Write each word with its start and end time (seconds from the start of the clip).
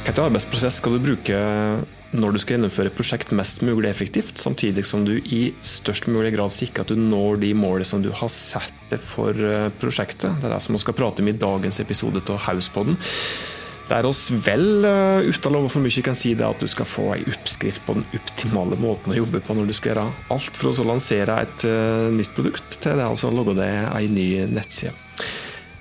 Hvilken 0.00 0.24
arbeidsprosess 0.24 0.78
skal 0.80 0.96
du 0.96 1.02
bruke 1.04 1.40
når 2.10 2.32
du 2.34 2.40
skal 2.42 2.56
gjennomføre 2.56 2.90
prosjekt 2.94 3.30
mest 3.36 3.60
mulig 3.62 3.90
effektivt, 3.90 4.40
samtidig 4.40 4.82
som 4.88 5.04
du 5.06 5.12
i 5.20 5.52
størst 5.62 6.08
mulig 6.10 6.32
grad 6.34 6.50
sikrer 6.54 6.82
at 6.82 6.90
du 6.90 6.98
når 6.98 7.38
de 7.44 7.52
målene 7.54 7.86
som 7.86 8.02
du 8.02 8.08
har 8.10 8.32
satt 8.32 8.74
deg 8.90 8.98
for 9.04 9.36
eh, 9.36 9.68
prosjektet? 9.78 10.40
Det 10.40 10.48
er 10.48 10.56
det 10.56 10.62
som 10.64 10.74
vi 10.74 10.82
skal 10.82 10.96
prate 10.98 11.22
om 11.22 11.30
i 11.30 11.36
dagens 11.36 11.78
episode 11.84 12.24
av 12.32 12.40
Hauspodden. 12.48 12.98
Det 13.90 13.98
er 13.98 14.06
oss 14.06 14.28
vel 14.30 14.86
uh, 14.86 15.18
uten 15.26 15.54
lov 15.54 15.64
for 15.70 15.82
mye 15.82 16.02
kan 16.06 16.14
si 16.18 16.32
det 16.38 16.46
at 16.46 16.62
du 16.62 16.70
skal 16.70 16.86
få 16.86 17.08
ei 17.16 17.24
oppskrift 17.26 17.82
på 17.86 17.96
den 17.98 18.06
optimale 18.14 18.78
måten 18.78 19.10
å 19.10 19.18
jobbe 19.18 19.42
på 19.42 19.56
når 19.58 19.66
du 19.66 19.74
skal 19.74 19.92
gjøre 19.92 20.04
alt 20.30 20.58
for 20.58 20.70
å 20.70 20.86
lansere 20.86 21.40
et 21.42 21.66
uh, 21.66 22.06
nytt 22.14 22.30
produkt, 22.36 22.78
til 22.78 22.96
det 22.96 23.06
altså 23.06 23.32
å 23.32 23.34
logge 23.34 23.58
deg 23.58 23.90
ei 23.90 24.06
ny 24.10 24.28
nettside. 24.54 24.94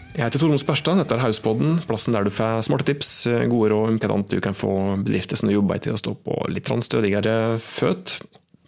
Jeg 0.09 0.25
heter 0.25 0.41
Tormod 0.41 0.59
Sperstad, 0.59 0.97
dette 0.99 1.13
er 1.15 1.21
Hauspodden, 1.21 1.77
plassen 1.87 2.15
der 2.15 2.25
du 2.25 2.31
får 2.33 2.63
smarte 2.65 2.87
tips, 2.89 3.11
gode 3.51 3.69
råd 3.71 3.91
om 3.91 3.99
hvordan 4.01 4.23
du 4.31 4.39
kan 4.43 4.57
få 4.57 4.71
bedrifter 5.05 5.37
som 5.37 5.47
du 5.47 5.53
jobber 5.53 5.77
i 5.77 5.83
til 5.85 5.93
å 5.93 6.01
stå 6.01 6.15
på 6.25 6.33
litt 6.49 6.67
stødigere 6.83 7.59
føtt. 7.61 8.17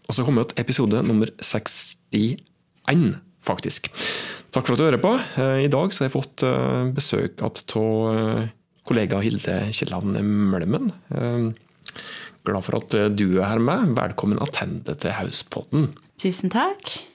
Og 0.05 0.15
så 0.15 0.23
kommer 0.27 0.45
vi 0.45 0.53
til 0.53 0.61
episode 0.63 1.01
nummer 1.07 1.33
61, 1.41 2.37
faktisk. 3.41 3.89
Takk 4.53 4.69
for 4.69 4.75
at 4.75 4.79
du 4.79 4.85
hører 4.85 5.01
på. 5.01 5.15
I 5.65 5.69
dag 5.71 5.97
har 5.97 6.07
jeg 6.07 6.13
fått 6.13 6.45
besøk 6.95 7.41
av 7.43 7.57
kollega 8.87 9.21
Hilde 9.25 9.59
Kielland 9.73 10.21
Mølmen. 10.21 10.91
Glad 12.45 12.67
for 12.67 12.79
at 12.83 12.99
du 13.17 13.27
er 13.39 13.47
her 13.49 13.61
med. 13.61 13.97
Velkommen 13.97 14.37
tilbake 14.37 14.99
til 15.03 15.17
Hauspodden. 15.17 15.95
Tusen 16.21 16.53
takk. 16.53 17.10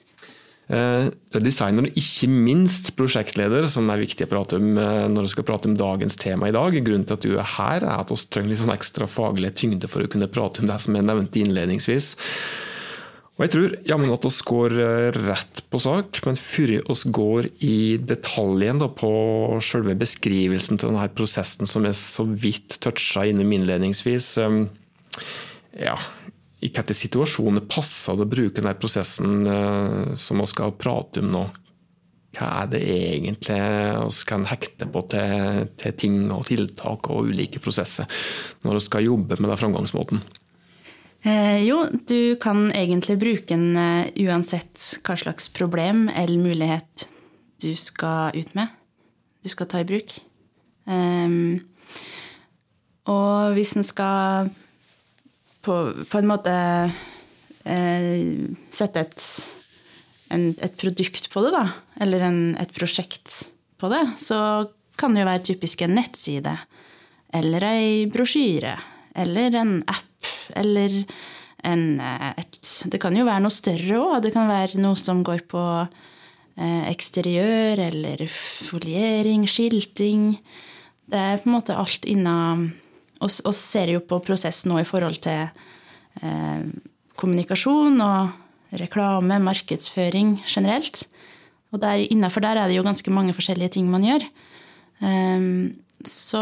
Eh, 0.67 1.07
er 1.07 1.43
designer 1.45 1.85
og 1.87 1.95
ikke 1.95 2.27
minst 2.27 2.89
prosjektleder, 2.99 3.69
som 3.71 3.87
er 3.87 4.01
viktig 4.01 4.25
å 4.25 4.31
prate 4.33 4.57
om 4.59 4.73
eh, 4.75 5.05
når 5.07 5.29
vi 5.29 5.31
skal 5.31 5.45
prate 5.47 5.69
om 5.69 5.77
dagens 5.79 6.19
tema 6.19 6.49
i 6.49 6.55
dag. 6.55 6.75
Grunnen 6.75 7.05
til 7.07 7.15
at 7.15 7.23
du 7.23 7.37
er 7.37 7.53
her, 7.55 7.85
er 7.85 8.01
at 8.01 8.11
vi 8.11 8.17
trenger 8.27 8.51
litt 8.51 8.63
sånn 8.65 8.75
ekstra 8.75 9.07
faglig 9.07 9.53
tyngde 9.55 9.87
for 9.91 10.03
å 10.03 10.11
kunne 10.11 10.27
prate 10.27 10.63
om 10.63 10.67
det 10.67 10.79
som 10.83 10.97
jeg 10.97 11.07
nevnte 11.07 11.39
innledningsvis. 11.39 12.09
Og 13.37 13.45
jeg 13.45 13.53
tror 13.53 13.73
jammen 13.85 14.11
at 14.11 14.27
vi 14.27 14.33
går 14.49 14.77
eh, 14.81 15.21
rett 15.29 15.63
på 15.71 15.79
sak, 15.79 16.19
men 16.27 16.39
før 16.41 16.75
vi 16.75 17.13
går 17.15 17.49
i 17.63 17.79
detaljen 18.03 18.83
da, 18.83 18.91
på 18.91 19.13
selve 19.63 19.95
beskrivelsen 20.03 20.81
til 20.81 20.91
denne 20.91 21.07
prosessen 21.15 21.69
som 21.69 21.87
jeg 21.87 21.95
så 22.01 22.27
vidt 22.27 22.81
toucha 22.83 23.23
innom 23.29 23.55
innledningsvis 23.55 24.33
eh, 24.43 24.63
ja, 26.75 26.83
etter 26.83 27.61
passer 27.69 28.17
det 28.17 28.25
å 28.25 28.29
bruke 28.29 28.61
denne 28.61 28.75
prosessen 28.79 29.47
eh, 29.47 30.15
som 30.15 30.41
vi 30.41 30.49
skal 30.49 30.75
prate 30.79 31.23
om 31.23 31.31
nå? 31.33 31.45
Hva 32.37 32.47
er 32.61 32.67
det 32.69 32.81
egentlig 32.85 33.57
vi 33.57 34.25
kan 34.29 34.43
hekte 34.45 34.87
på 34.93 35.01
til, 35.09 35.63
til 35.79 35.95
ting 35.97 36.17
og 36.33 36.45
tiltak 36.49 37.09
og 37.09 37.31
ulike 37.31 37.61
prosesser 37.63 38.05
når 38.65 38.77
vi 38.77 38.83
skal 38.85 39.07
jobbe 39.07 39.39
med 39.39 39.49
den 39.49 39.61
framgangsmåten? 39.61 40.21
Eh, 41.25 41.63
jo, 41.65 41.81
du 42.07 42.37
kan 42.41 42.69
egentlig 42.77 43.17
bruke 43.19 43.55
den 43.55 43.73
uh, 43.73 44.05
uansett 44.27 44.99
hva 45.03 45.17
slags 45.17 45.49
problem 45.49 46.07
eller 46.13 46.37
mulighet 46.37 47.07
du 47.63 47.71
skal 47.79 48.37
ut 48.37 48.53
med. 48.55 48.69
Du 49.41 49.49
skal 49.49 49.69
ta 49.71 49.81
i 49.81 49.87
bruk. 49.87 50.13
Um, 50.85 51.65
og 53.09 53.57
hvis 53.57 53.73
en 53.75 53.87
skal 53.87 54.51
på, 55.67 55.75
på, 56.07 56.21
en 56.21 56.29
måte 56.29 56.55
eh, 57.67 58.47
sette 58.73 59.03
et, 59.03 59.27
en, 60.33 60.49
et, 60.55 60.75
produkt 60.79 61.29
på 61.33 61.43
det, 61.45 61.53
da, 61.55 61.65
eller 62.03 62.27
en, 62.29 62.41
et 62.59 62.73
prosjekt 62.75 63.51
på 63.77 63.91
det, 63.91 64.03
så 64.21 64.39
kan 64.97 65.13
det 65.13 65.23
jo 65.23 65.29
være 65.29 65.47
typisk 65.51 65.83
en 65.85 65.97
nettside. 65.99 66.55
Eller 67.35 67.65
ei 67.67 67.89
brosjyre. 68.09 68.77
Eller 69.17 69.55
en 69.59 69.79
app. 69.89 70.29
Eller 70.57 70.93
en, 71.67 71.99
eh, 71.99 72.29
et 72.37 72.89
Det 72.91 72.99
kan 73.01 73.15
jo 73.15 73.25
være 73.27 73.43
noe 73.43 73.53
større 73.53 73.99
òg. 73.99 74.21
Det 74.23 74.33
kan 74.33 74.49
være 74.49 74.81
noe 74.81 74.95
som 74.97 75.23
går 75.23 75.45
på 75.51 75.63
eh, 75.83 76.83
eksteriør 76.89 77.83
eller 77.89 78.25
foliering, 78.31 79.45
skilting. 79.47 80.37
Det 81.07 81.19
er 81.19 81.41
på 81.41 81.49
en 81.49 81.57
måte 81.59 81.77
alt 81.77 82.05
inna 82.05 82.37
Vi 83.21 83.53
ser 83.55 83.93
jo 83.93 84.03
på 84.05 84.19
prosessen 84.25 84.71
nå 84.71 84.81
i 84.81 84.87
forhold 84.87 85.19
til 85.25 85.47
eh, 86.21 86.67
kommunikasjon 87.17 87.97
og 88.03 88.77
reklame, 88.77 89.39
markedsføring 89.43 90.37
generelt. 90.45 91.05
Og 91.73 91.81
der, 91.81 92.03
innenfor 92.07 92.43
der 92.43 92.59
er 92.59 92.69
det 92.69 92.77
jo 92.77 92.85
ganske 92.85 93.11
mange 93.13 93.35
forskjellige 93.35 93.77
ting 93.77 93.89
man 93.91 94.05
gjør. 94.05 94.27
Um, 95.01 95.75
så 96.05 96.41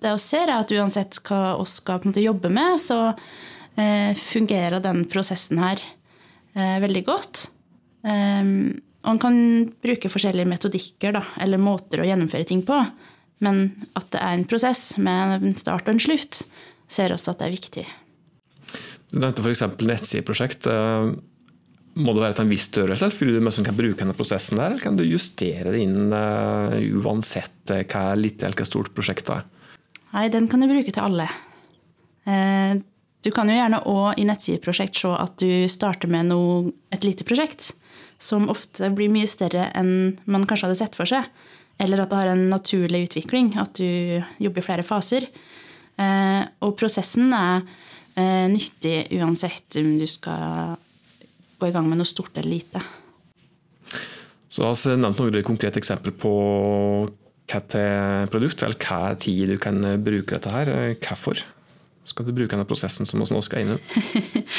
det 0.00 0.14
å 0.14 0.20
se 0.20 0.40
er 0.40 0.54
at 0.54 0.72
uansett 0.72 1.18
hva 1.26 1.56
vi 1.58 1.66
skal 1.68 2.00
på 2.00 2.08
en 2.08 2.14
måte 2.14 2.24
jobbe 2.24 2.50
med, 2.52 2.78
så 2.80 2.98
eh, 3.10 4.14
fungerer 4.16 4.82
den 4.82 5.04
prosessen 5.10 5.60
her 5.62 5.82
eh, 6.54 6.78
veldig 6.84 7.04
godt. 7.06 7.48
Um, 8.04 8.76
og 9.04 9.16
man 9.16 9.20
kan 9.20 9.38
bruke 9.84 10.08
forskjellige 10.08 10.48
metodikker 10.48 11.16
da, 11.18 11.24
eller 11.44 11.60
måter 11.60 12.00
å 12.00 12.06
gjennomføre 12.08 12.48
ting 12.48 12.62
på. 12.64 12.78
Men 13.44 13.66
at 13.98 14.08
det 14.14 14.22
er 14.22 14.38
en 14.38 14.48
prosess 14.48 14.94
med 15.00 15.36
en 15.40 15.54
start 15.60 15.88
og 15.88 15.96
en 15.96 16.02
slutt, 16.02 16.44
ser 16.90 17.14
også 17.14 17.34
at 17.34 17.42
det 17.42 17.48
er 17.48 17.56
viktig. 17.56 17.84
Du 19.12 19.20
nevnte 19.22 19.44
f.eks. 19.44 19.62
nettsideprosjekt. 19.78 20.68
Eh, 20.70 21.12
må 21.94 22.14
det 22.14 22.24
være 22.24 22.38
til 22.38 22.46
en 22.46 22.50
viss 22.50 22.66
størrelse 22.66 23.10
for 23.14 23.30
du 23.30 23.50
som 23.54 23.66
kan 23.66 23.76
bruke 23.78 24.00
denne 24.00 24.16
prosessen 24.18 24.58
der, 24.58 24.72
eller 24.72 24.82
kan 24.82 24.96
du 24.98 25.04
justere 25.06 25.70
det 25.70 25.84
inn 25.84 26.10
uh, 26.10 26.74
uansett 26.98 27.70
uh, 27.70 27.84
hva 27.86 28.16
lite 28.18 28.48
eller 28.48 28.58
hva 28.58 28.66
stort 28.66 28.90
prosjektet 28.96 29.30
er? 29.36 29.44
Nei, 30.16 30.24
den 30.34 30.48
kan 30.50 30.62
du 30.62 30.66
bruke 30.70 30.90
til 30.90 31.04
alle. 31.04 31.28
Du 33.24 33.30
kan 33.34 33.48
jo 33.50 33.56
gjerne 33.56 33.80
òg 33.88 34.20
i 34.20 34.26
nettsideprosjekt 34.28 34.98
se 35.00 35.10
at 35.16 35.38
du 35.42 35.66
starter 35.70 36.10
med 36.10 36.28
noe, 36.30 36.74
et 36.94 37.06
lite 37.06 37.26
prosjekt, 37.26 37.72
som 38.22 38.50
ofte 38.52 38.90
blir 38.94 39.12
mye 39.12 39.28
større 39.28 39.70
enn 39.76 40.14
man 40.24 40.46
kanskje 40.48 40.68
hadde 40.68 40.80
sett 40.82 40.98
for 40.98 41.08
seg. 41.08 41.26
Eller 41.82 42.04
at 42.04 42.10
det 42.10 42.20
har 42.20 42.30
en 42.32 42.46
naturlig 42.52 43.08
utvikling, 43.08 43.54
at 43.58 43.74
du 43.80 44.22
jobber 44.42 44.62
i 44.62 44.66
flere 44.66 44.84
faser. 44.86 45.26
Og 46.62 46.74
prosessen 46.78 47.32
er 47.34 47.64
nyttig 48.50 49.08
uansett 49.18 49.78
om 49.80 49.88
du 49.98 50.06
skal 50.06 50.76
gå 51.58 51.66
i 51.66 51.74
gang 51.74 51.88
med 51.90 51.98
noe 51.98 52.06
stort 52.06 52.38
eller 52.38 52.52
lite. 52.52 52.82
Så 54.46 54.62
La 54.62 54.70
oss 54.70 54.84
nevne 54.86 55.10
noen 55.10 55.46
konkrete 55.46 55.82
eksempler 55.82 56.14
på 56.14 56.32
hvilket 57.44 57.74
produkt 58.30 58.62
eller 58.62 58.78
hva 58.78 59.14
tid 59.18 59.50
du 59.50 59.58
kan 59.58 59.82
bruke 60.06 60.38
dette 60.38 60.54
her. 60.54 60.70
Hvorfor 61.02 61.42
skal 62.04 62.28
du 62.28 62.34
bruke 62.36 62.52
denne 62.52 62.68
prosessen 62.68 63.08
som 63.08 63.22
vi 63.22 63.30
nå 63.32 63.42
skal 63.44 63.64
inn 63.64 63.74
i? 63.78 64.44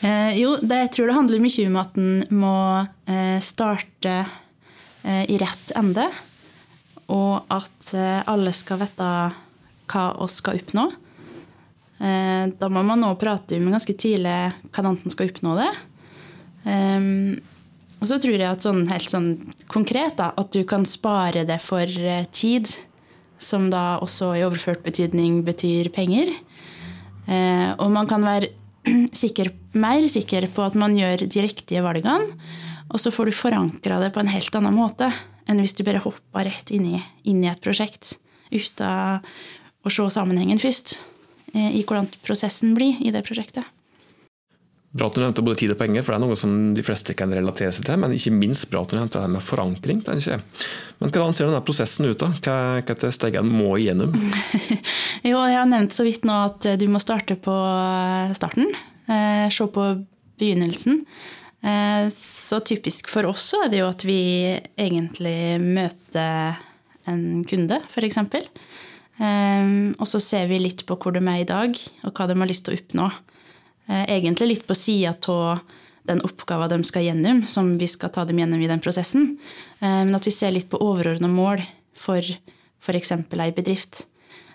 Eh, 0.00 0.38
jo, 0.40 0.54
det, 0.64 0.76
jeg 0.86 0.90
tror 0.94 1.10
det 1.10 1.14
handler 1.18 1.42
mye 1.44 1.64
om 1.68 1.74
at 1.76 1.98
en 2.00 2.12
må 2.32 2.56
eh, 3.04 3.36
starte 3.44 4.14
eh, 5.04 5.24
i 5.28 5.36
rett 5.36 5.74
ende. 5.76 6.06
Og 7.10 7.50
at 7.50 7.92
alle 8.30 8.52
skal 8.54 8.80
vite 8.84 9.06
hva 9.90 10.04
vi 10.14 10.28
skal 10.30 10.60
oppnå. 10.60 10.84
Da 12.00 12.68
må 12.72 12.82
man 12.86 13.02
nå 13.02 13.10
prate 13.20 13.58
om 13.58 13.72
ganske 13.74 13.92
tidlig 13.98 14.36
hvordan 14.70 14.96
en 14.96 15.12
skal 15.12 15.28
oppnå 15.28 15.56
det. 15.58 15.70
Um, 16.64 17.40
og 18.00 18.08
så 18.08 18.16
tror 18.20 18.36
jeg 18.36 18.48
at 18.48 18.64
sånn 18.64 18.86
helt 18.88 19.12
sånn 19.12 19.30
konkret 19.72 20.16
da, 20.18 20.30
at 20.40 20.52
du 20.52 20.62
kan 20.68 20.86
spare 20.88 21.44
det 21.48 21.58
for 21.64 21.84
uh, 21.84 22.24
tid, 22.32 22.68
som 23.40 23.68
da 23.72 23.98
også 24.04 24.34
i 24.36 24.44
overført 24.46 24.84
betydning 24.84 25.40
betyr 25.46 25.88
penger. 25.94 26.28
Og 27.80 27.86
man 27.94 28.08
kan 28.10 28.24
være 28.26 28.50
sikker, 29.22 29.52
mer 29.80 30.04
sikker 30.12 30.44
på 30.52 30.64
at 30.66 30.76
man 30.76 30.96
gjør 30.98 31.24
de 31.24 31.44
riktige 31.46 31.80
valgene. 31.84 32.36
Og 32.90 33.00
så 33.00 33.12
får 33.14 33.30
du 33.30 33.36
forankra 33.38 34.00
det 34.02 34.10
på 34.12 34.20
en 34.20 34.32
helt 34.32 34.56
annen 34.58 34.76
måte 34.76 35.08
enn 35.50 35.62
hvis 35.62 35.74
du 35.76 35.84
bare 35.86 36.02
hoppa 36.04 36.44
rett 36.46 36.70
inn 36.74 36.86
i, 36.94 37.00
inn 37.28 37.42
i 37.44 37.50
et 37.50 37.62
prosjekt 37.62 38.16
uten 38.50 39.20
å 39.80 39.92
se 39.92 40.06
sammenhengen 40.12 40.60
først 40.60 40.98
uh, 41.54 41.70
i 41.70 41.82
hvordan 41.82 42.10
prosessen 42.24 42.74
blir 42.78 43.00
i 43.02 43.12
det 43.14 43.24
prosjektet. 43.26 43.66
Bra 44.90 45.06
at 45.06 45.14
du 45.14 45.20
nevnte 45.22 45.42
både 45.46 45.60
tid 45.60 45.70
og 45.70 45.78
penger, 45.78 46.02
for 46.02 46.10
det 46.10 46.18
er 46.18 46.22
noe 46.24 46.36
som 46.38 46.54
de 46.74 46.82
fleste 46.82 47.14
kan 47.14 47.30
relatere 47.30 47.70
seg 47.70 47.84
til. 47.86 47.98
Men 48.02 48.10
ikke 48.16 48.32
minst 48.34 48.66
bra 48.72 48.80
at 48.82 48.90
du 48.90 48.96
nevnte 48.98 49.20
det 49.22 49.30
med 49.30 49.44
forankring. 49.46 50.00
tenker 50.02 50.32
jeg. 50.32 50.42
Men 50.98 51.12
Hvordan 51.14 51.36
ser 51.36 51.46
denne 51.46 51.62
prosessen 51.62 52.08
ut? 52.10 52.18
da? 52.18 52.32
Hva, 52.42 52.56
hva 52.82 53.12
stegene 53.14 53.54
må 53.54 53.76
igjennom? 53.78 54.16
jo, 55.30 55.36
Jeg 55.38 55.58
har 55.60 55.70
nevnt 55.70 55.94
så 55.94 56.02
vidt 56.02 56.26
nå 56.26 56.40
at 56.48 56.72
du 56.82 56.88
må 56.90 56.98
starte 56.98 57.38
på 57.38 57.54
starten. 58.34 58.66
Eh, 59.06 59.46
se 59.54 59.68
på 59.70 59.86
begynnelsen. 60.42 61.04
Eh, 61.60 62.08
så 62.14 62.60
typisk 62.60 63.08
for 63.12 63.28
oss 63.28 63.50
er 63.58 63.68
det 63.72 63.82
jo 63.82 63.88
at 63.90 64.04
vi 64.08 64.20
egentlig 64.80 65.60
møter 65.60 66.60
en 67.10 67.42
kunde, 67.48 67.80
f.eks. 67.90 68.20
Eh, 68.20 69.72
og 69.96 70.06
så 70.08 70.22
ser 70.24 70.48
vi 70.50 70.62
litt 70.62 70.86
på 70.88 70.96
hvor 70.96 71.16
de 71.16 71.22
er 71.24 71.42
i 71.42 71.48
dag, 71.48 71.76
og 72.06 72.14
hva 72.16 72.28
de 72.30 72.38
har 72.40 72.50
lyst 72.50 72.66
til 72.68 72.76
å 72.76 72.80
oppnå. 72.80 73.10
Eh, 73.90 74.06
egentlig 74.16 74.54
litt 74.54 74.66
på 74.68 74.78
sida 74.78 75.16
av 75.32 75.60
den 76.08 76.22
oppgaven 76.24 76.72
de 76.72 76.88
skal 76.88 77.04
gjennom, 77.04 77.44
som 77.46 77.74
vi 77.78 77.86
skal 77.90 78.12
ta 78.14 78.24
dem 78.26 78.40
gjennom 78.40 78.62
i 78.64 78.70
den 78.70 78.80
prosessen. 78.82 79.34
Men 79.84 80.16
at 80.16 80.24
vi 80.24 80.32
ser 80.32 80.50
litt 80.54 80.70
på 80.72 80.80
overordna 80.80 81.28
mål 81.30 81.60
for 81.94 82.24
f.eks. 82.24 83.12
ei 83.12 83.50
bedrift. 83.54 84.06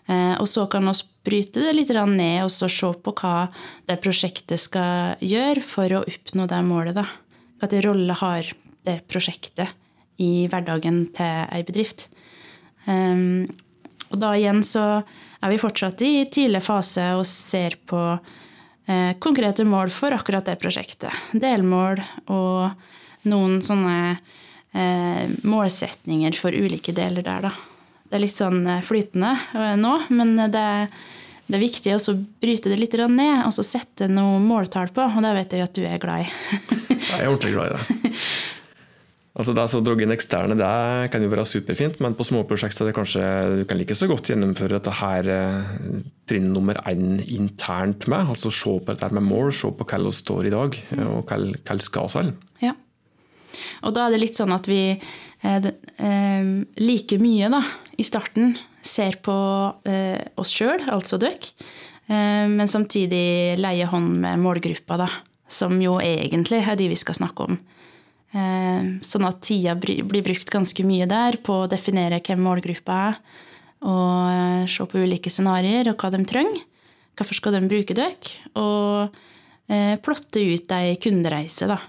Eh, 0.06 0.36
og 0.38 0.48
så 0.50 0.68
kan 0.70 0.86
vi 0.86 0.94
bryte 1.26 1.64
det 1.64 1.74
litt 1.74 1.90
ned 1.90 2.44
og 2.44 2.52
så 2.54 2.70
se 2.70 2.92
på 2.94 3.14
hva 3.18 3.48
det 3.90 3.98
prosjektet 4.04 4.62
skal 4.62 5.18
gjøre 5.20 5.64
for 5.66 5.98
å 5.98 6.04
oppnå 6.06 6.46
det 6.48 6.62
målet. 6.64 6.96
da. 6.96 7.06
Hvilken 7.60 7.86
rolle 7.88 8.14
har 8.14 8.52
det 8.86 9.00
prosjektet 9.10 9.74
i 10.22 10.48
hverdagen 10.48 11.08
til 11.16 11.46
ei 11.50 11.64
bedrift? 11.66 12.10
Um, 12.86 13.50
og 14.14 14.20
da 14.22 14.36
igjen 14.38 14.62
så 14.64 15.02
er 15.42 15.50
vi 15.50 15.62
fortsatt 15.62 16.02
i 16.06 16.28
tidlig 16.30 16.62
fase 16.66 17.08
og 17.18 17.26
ser 17.26 17.78
på 17.90 18.00
eh, 18.86 19.18
konkrete 19.22 19.66
mål 19.66 19.90
for 19.94 20.14
akkurat 20.14 20.46
det 20.46 20.60
prosjektet. 20.62 21.14
Delmål 21.34 22.02
og 22.34 23.26
noen 23.30 23.58
sånne 23.66 23.98
eh, 24.14 25.26
målsetninger 25.46 26.38
for 26.38 26.54
ulike 26.54 26.94
deler 26.96 27.26
der, 27.26 27.50
da. 27.50 27.75
Det 28.06 28.18
er 28.18 28.24
litt 28.24 28.38
sånn 28.38 28.64
eh, 28.70 28.84
flytende 28.86 29.34
eh, 29.58 29.76
nå, 29.82 29.94
men 30.16 30.36
det, 30.54 30.66
det 31.46 31.58
er 31.58 31.64
viktig 31.64 31.96
å 31.96 32.18
bryte 32.42 32.72
det 32.72 32.80
litt 32.80 32.98
ned 33.10 33.46
og 33.46 33.54
så 33.56 33.66
sette 33.66 34.10
noe 34.12 34.42
måltall 34.44 34.94
på, 34.94 35.06
og 35.06 35.24
det 35.26 35.34
vet 35.40 35.56
jeg 35.58 35.66
at 35.66 35.78
du 35.78 35.86
er 35.86 36.02
glad 36.02 36.26
i. 36.26 36.60
jeg 36.94 37.24
er 37.24 37.32
ordentlig 37.32 37.56
glad 37.56 37.74
i 37.74 37.80
det. 37.80 38.22
Altså 39.36 39.52
det 39.52 39.66
å 39.68 39.82
dra 39.84 39.96
inn 40.00 40.16
eksterne 40.16 40.56
det 40.56 41.10
kan 41.12 41.24
jo 41.24 41.32
være 41.32 41.44
superfint, 41.50 41.98
men 42.04 42.14
på 42.16 42.24
småprosjekter 42.24 42.88
det 42.88 42.94
kanskje 42.96 43.24
du 43.60 43.64
kan 43.68 43.80
like 43.82 43.98
så 43.98 44.08
godt 44.08 44.30
gjennomføre 44.32 44.78
dette 44.78 44.94
her 44.96 45.28
eh, 45.28 45.98
trinn 46.30 46.54
nummer 46.54 46.80
én 46.88 47.18
internt 47.20 48.08
med. 48.08 48.32
Altså 48.32 48.52
se 48.54 48.78
på 48.80 48.94
dette 48.94 49.12
med 49.12 49.28
mål, 49.28 49.52
se 49.52 49.74
på 49.76 49.88
hva 49.90 50.00
vi 50.06 50.14
står 50.16 50.48
i 50.48 50.54
dag, 50.56 50.80
eh, 50.96 51.04
og 51.04 51.28
hva 51.28 51.42
vi 51.44 51.84
skal 51.84 52.08
selv. 52.14 52.40
Ja. 52.64 52.72
Og 53.84 53.92
da 53.98 54.06
er 54.06 54.16
det 54.16 54.22
litt 54.24 54.40
sånn 54.40 54.56
at 54.56 54.72
vi 54.72 54.80
eh, 54.96 55.68
liker 56.80 57.20
mye 57.28 57.52
da, 57.52 57.62
i 57.98 58.06
starten 58.06 58.56
ser 58.86 59.20
på 59.26 59.36
eh, 59.90 60.22
oss 60.40 60.54
sjøl, 60.54 60.84
altså 60.92 61.20
dere, 61.22 61.54
eh, 62.08 62.46
men 62.52 62.70
samtidig 62.70 63.58
leier 63.60 63.90
hånd 63.92 64.20
med 64.24 64.42
målgruppa, 64.44 65.00
da, 65.06 65.10
som 65.48 65.78
jo 65.82 65.98
egentlig 66.04 66.62
er 66.64 66.78
de 66.80 66.90
vi 66.92 67.00
skal 67.00 67.18
snakke 67.18 67.50
om. 67.50 67.58
Eh, 68.36 68.88
sånn 69.06 69.28
at 69.28 69.42
tida 69.48 69.78
blir 69.80 70.24
brukt 70.26 70.50
ganske 70.52 70.86
mye 70.88 71.08
der 71.08 71.40
på 71.46 71.62
å 71.64 71.68
definere 71.72 72.22
hvem 72.24 72.42
målgruppa 72.44 73.02
er, 73.10 73.20
og 73.86 74.32
eh, 74.32 74.64
se 74.72 74.88
på 74.90 75.04
ulike 75.04 75.32
scenarioer 75.32 75.92
og 75.92 76.02
hva 76.02 76.12
de 76.14 76.24
trenger. 76.28 76.64
Hvorfor 77.16 77.38
skal 77.38 77.56
de 77.56 77.68
bruke 77.72 77.96
dere? 77.96 78.34
Og 78.60 79.16
eh, 79.72 79.96
plotte 80.04 80.42
ut 80.44 80.74
ei 80.76 80.98
kundereise, 81.02 81.70
da. 81.72 81.80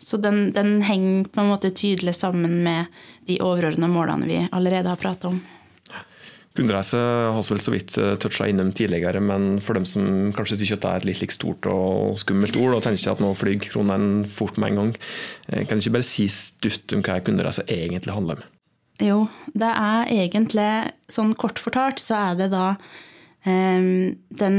Så 0.00 0.16
den, 0.16 0.50
den, 0.56 0.80
henger 0.82 1.28
på 1.28 1.42
en 1.42 1.50
måte 1.52 1.70
tydelig 1.70 2.16
sammen 2.16 2.62
med 2.64 3.00
de 3.28 3.36
overordna 3.44 3.88
målene 3.90 4.28
vi 4.28 4.38
allerede 4.50 4.88
har 4.88 5.00
prata 5.00 5.28
om. 5.28 5.40
Kundereise 6.56 6.98
har 6.98 7.36
vi 7.36 7.52
vel 7.54 7.60
så 7.62 7.72
vidt 7.72 7.96
eh, 8.00 8.14
toucha 8.18 8.48
innom 8.50 8.72
tidligere, 8.74 9.20
men 9.22 9.60
for 9.62 9.78
dem 9.78 9.84
som 9.86 10.32
kanskje 10.34 10.58
syns 10.58 10.72
at 10.74 10.82
det 10.82 10.90
er 10.90 11.02
et 11.02 11.06
litt, 11.10 11.20
litt 11.22 11.34
stort 11.36 11.68
og 11.70 12.16
skummelt 12.18 12.58
ord, 12.58 12.74
og 12.74 12.82
tenker 12.84 13.12
at 13.12 13.22
nå 13.22 13.30
flyr 13.38 13.60
kronene 13.62 14.26
fort 14.28 14.58
med 14.58 14.72
en 14.72 14.80
gang, 14.80 14.90
eh, 15.52 15.62
kan 15.62 15.78
du 15.78 15.84
ikke 15.84 16.00
bare 16.00 16.08
si 16.08 16.26
stutt 16.32 16.96
om 16.96 17.04
hva 17.06 17.20
kundereise 17.22 17.66
egentlig 17.70 18.16
handler 18.16 18.40
om? 18.40 18.48
Jo, 19.00 19.20
det 19.56 19.70
er 19.70 20.10
egentlig, 20.12 20.70
sånn 21.08 21.32
kort 21.38 21.62
fortalt, 21.62 22.02
så 22.02 22.18
er 22.18 22.40
det 22.42 22.50
da 22.52 22.66
um, 23.46 24.10
den 24.42 24.58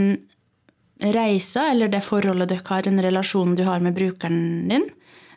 reisa, 1.14 1.68
eller 1.70 1.92
det 1.92 2.02
forholdet 2.06 2.50
dere 2.50 2.66
har, 2.66 2.88
en 2.88 3.04
relasjon 3.04 3.54
du 3.58 3.66
har 3.68 3.84
med 3.84 3.94
brukeren 3.98 4.72
din, 4.72 4.88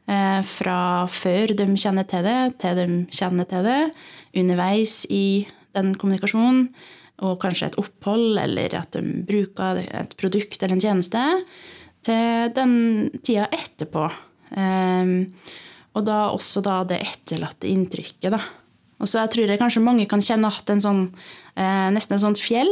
fra 0.05 0.79
før 1.09 1.55
de 1.57 1.65
kjenner 1.81 2.05
til 2.05 2.27
det, 2.27 2.59
til 2.61 2.77
de 2.77 2.87
kjenner 3.09 3.47
til 3.49 3.65
det, 3.65 3.79
underveis 4.37 4.99
i 5.09 5.47
den 5.73 5.95
kommunikasjonen, 5.97 6.67
og 7.25 7.39
kanskje 7.43 7.71
et 7.71 7.79
opphold, 7.81 8.37
eller 8.43 8.75
at 8.77 8.97
de 8.97 9.23
bruker 9.25 9.81
et 9.85 10.13
produkt 10.21 10.61
eller 10.61 10.77
en 10.77 10.83
tjeneste, 10.85 11.23
til 12.05 12.53
den 12.57 12.75
tida 13.25 13.47
etterpå. 13.55 14.09
Um, 14.55 15.33
og 15.95 16.05
da 16.07 16.19
også 16.35 16.63
da 16.65 16.81
det 16.89 17.01
etterlatte 17.05 17.71
inntrykket, 17.71 18.35
da. 18.35 18.43
Og 19.03 19.11
så 19.11 19.23
jeg 19.23 19.33
tror 19.35 19.51
jeg 19.51 19.61
kanskje 19.61 19.83
mange 19.85 20.07
kan 20.11 20.23
kjenne 20.23 20.51
at 20.51 20.71
en 20.71 20.83
sånn, 20.83 21.03
eh, 21.59 21.89
nesten 21.93 22.17
et 22.17 22.23
sånt 22.23 22.41
fjell 22.41 22.71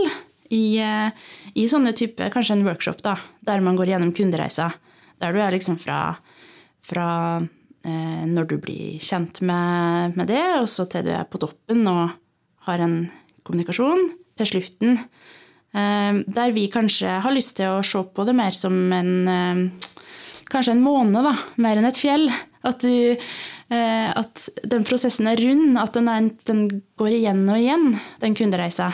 i, 0.55 0.79
eh, 0.81 1.11
i, 1.55 1.67
sånne 1.69 1.93
type, 1.99 2.31
kanskje 2.33 2.57
en 2.57 2.65
workshop, 2.67 3.03
da, 3.03 3.17
der 3.47 3.61
man 3.61 3.77
går 3.77 3.93
gjennom 3.93 4.15
kundereiser. 4.17 4.75
Der 5.21 5.35
du 5.35 5.41
er 5.43 5.55
liksom 5.55 5.79
fra, 5.83 6.17
fra 6.87 7.09
eh, 7.41 8.25
når 8.29 8.51
du 8.51 8.57
blir 8.63 8.99
kjent 9.03 9.43
med, 9.45 10.17
med, 10.19 10.29
det, 10.31 10.43
og 10.61 10.69
så 10.71 10.87
til 10.91 11.07
du 11.07 11.13
er 11.15 11.29
på 11.31 11.41
toppen 11.43 11.87
og 11.91 12.17
har 12.69 12.83
en 12.83 12.97
kommunikasjon 13.47 14.11
til 14.39 14.51
slutten. 14.55 15.01
Eh, 15.73 16.23
der 16.27 16.55
vi 16.55 16.69
kanskje 16.73 17.21
har 17.25 17.35
lyst 17.35 17.57
til 17.61 17.79
å 17.79 17.87
se 17.87 18.03
på 18.05 18.27
det 18.29 18.37
mer 18.37 18.55
som 18.57 18.77
en 18.93 19.15
eh, 19.29 19.91
Kanskje 20.53 20.75
en 20.75 20.83
måne, 20.85 21.23
da, 21.25 21.31
mer 21.65 21.79
enn 21.81 21.89
et 21.89 21.97
fjell. 21.97 22.27
At, 22.61 22.85
du, 22.85 23.17
eh, 23.73 24.09
at 24.13 24.43
den 24.69 24.85
prosessen 24.85 25.31
er 25.31 25.41
rund, 25.41 25.79
at 25.81 25.95
den, 25.97 26.11
er, 26.13 26.27
den, 26.45 26.67
går 27.01 27.15
igjen 27.17 27.47
og 27.49 27.57
igjen, 27.57 27.87
den 28.21 28.37
kundereisa. 28.37 28.91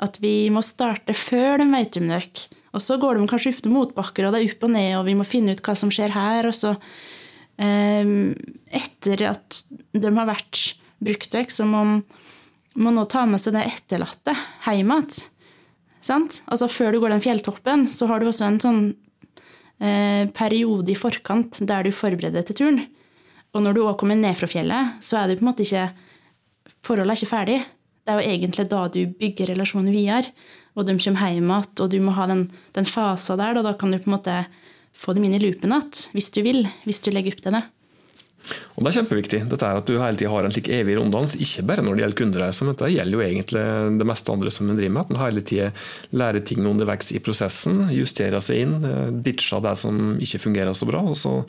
At 0.00 0.16
vi 0.22 0.48
må 0.48 0.62
starte 0.64 1.12
før 1.12 1.60
de 1.60 1.68
vet 1.74 1.98
om 2.00 2.08
dere. 2.08 2.46
Og 2.72 2.80
så 2.80 2.96
går 2.96 3.20
de 3.20 3.28
kanskje 3.28 3.52
opp 3.52 3.60
til 3.60 3.74
motbakker, 3.74 4.24
og 4.24 4.32
det 4.32 4.40
er 4.40 4.54
opp 4.54 4.64
og 4.64 4.72
ned, 4.72 4.90
og 4.96 5.04
vi 5.10 5.18
må 5.18 5.28
finne 5.28 5.52
ut 5.52 5.60
hva 5.66 5.76
som 5.76 5.92
skjer 5.92 6.14
her. 6.16 6.48
Og 6.48 6.56
så, 6.56 6.72
etter 7.62 9.22
at 9.28 9.62
de 9.94 10.10
har 10.16 10.28
vært 10.28 10.62
brukt 11.02 11.34
vekk, 11.34 11.52
så 11.52 11.66
må 11.68 11.82
man 12.74 12.96
nå 12.96 13.04
ta 13.10 13.24
med 13.28 13.42
seg 13.42 13.56
det 13.56 13.66
etterlatte 13.68 14.34
hjem 14.66 14.94
igjen. 14.94 15.12
Altså, 16.50 16.66
før 16.66 16.94
du 16.94 17.02
går 17.02 17.14
den 17.14 17.22
fjelltoppen, 17.22 17.84
så 17.90 18.08
har 18.10 18.20
du 18.20 18.26
også 18.26 18.48
en 18.48 18.62
sånn 18.62 18.80
eh, 19.78 20.24
periode 20.34 20.90
i 20.90 20.98
forkant 20.98 21.60
der 21.68 21.86
du 21.86 21.94
forbereder 21.94 22.40
deg 22.40 22.48
til 22.50 22.58
turen. 22.62 22.80
Og 23.52 23.62
når 23.62 23.76
du 23.76 23.84
òg 23.84 23.98
kommer 24.00 24.18
ned 24.18 24.34
fra 24.38 24.48
fjellet, 24.50 24.96
så 25.04 25.20
er 25.20 25.28
det 25.28 25.38
på 25.38 25.46
en 25.46 25.52
måte 25.52 25.66
ikke 25.66 25.90
Forholdet 26.82 27.12
er 27.12 27.20
ikke 27.20 27.30
ferdig. 27.30 27.56
Det 28.02 28.10
er 28.10 28.16
jo 28.18 28.30
egentlig 28.32 28.64
da 28.66 28.78
du 28.90 29.04
bygger 29.20 29.52
relasjonen 29.52 29.94
videre. 29.94 30.32
Og 30.74 30.88
de 30.88 30.96
kommer 30.98 31.30
hjem 31.30 31.46
igjen, 31.46 31.68
og 31.78 31.90
du 31.92 31.98
må 32.02 32.14
ha 32.16 32.24
den, 32.26 32.40
den 32.74 32.88
fasen 32.88 33.38
der. 33.38 33.60
Og 33.60 33.62
da 33.62 33.74
kan 33.78 33.92
du 33.94 34.00
på 34.02 34.10
en 34.10 34.16
måte 34.16 34.34
få 34.94 35.14
dem 35.16 35.28
inn 35.28 35.36
i 35.38 35.42
loopen 35.42 35.72
igjen, 35.72 36.10
hvis 36.16 36.32
du 36.34 36.42
vil. 36.46 36.66
Hvis 36.86 37.00
du 37.04 37.12
legger 37.14 37.36
opp 37.36 37.44
til 37.44 37.56
det. 37.58 37.62
Og 38.74 38.82
Det 38.82 38.90
er 38.90 38.96
kjempeviktig 38.98 39.40
dette 39.52 39.68
er 39.68 39.78
at 39.78 39.86
du 39.86 39.94
hele 40.00 40.18
tiden 40.18 40.32
har 40.32 40.46
en 40.46 40.54
slik 40.54 40.68
evig 40.74 40.96
runddans, 40.98 41.36
ikke 41.38 41.62
bare 41.68 41.84
når 41.84 41.94
det 41.94 42.02
gjelder 42.02 42.18
kundereiser, 42.18 42.66
men 42.66 42.78
det 42.80 42.90
gjelder 42.90 43.14
jo 43.14 43.22
egentlig 43.22 43.62
det 44.00 44.08
meste 44.08 44.34
andre 44.34 44.52
som 44.54 44.70
en 44.70 44.78
driver 44.78 44.94
med. 44.96 45.04
At 45.04 45.12
en 45.12 45.22
hele 45.22 45.44
tida 45.46 45.68
lærer 46.10 46.44
ting 46.48 46.66
underveis 46.66 47.12
i 47.14 47.22
prosessen, 47.22 47.84
justerer 47.94 48.42
seg 48.42 48.64
inn, 48.64 48.76
eh, 48.88 49.14
ditcher 49.24 49.62
det 49.62 49.76
som 49.78 50.16
ikke 50.18 50.42
fungerer 50.48 50.74
så 50.74 50.88
bra. 50.90 51.02
og 51.06 51.16
så 51.16 51.44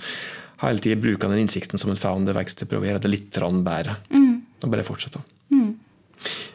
hele 0.63 0.79
tida 0.79 1.01
bruker 1.01 1.29
den 1.29 1.43
innsikten 1.43 1.79
som 1.81 1.91
en 1.91 1.99
får 1.99 2.19
underveis 2.21 2.53
til 2.55 2.67
å 2.67 2.69
prøve 2.69 2.87
å 2.87 2.91
gjøre 2.91 3.03
det 3.03 3.11
litt 3.11 3.41
bedre. 3.65 3.97
Mm. 4.13 4.41
Og 4.63 4.69
bare 4.69 4.85
fortsette. 4.87 5.19
Mm. 5.51 5.73